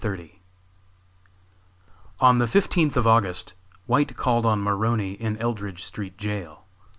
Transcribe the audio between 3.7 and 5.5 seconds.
White called on Maroney in